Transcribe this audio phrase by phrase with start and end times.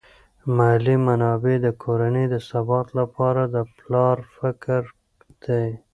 [0.57, 4.81] مالی منابع د کورنۍ د ثبات لپاره د پلار فکر
[5.45, 5.67] دي.